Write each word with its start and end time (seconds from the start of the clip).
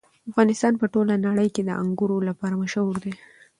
افغانستان 0.29 0.73
په 0.81 0.85
ټوله 0.93 1.13
نړۍ 1.27 1.47
کې 1.55 1.61
د 1.65 1.69
انګور 1.83 2.11
لپاره 2.29 2.59
مشهور 2.63 2.95
دی. 3.03 3.13